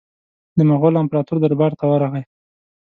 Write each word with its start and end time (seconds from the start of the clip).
د 0.57 0.59
مغول 0.69 0.95
امپراطور 1.01 1.37
دربار 1.41 1.71
ته 1.79 1.85
ورغی. 1.87 2.23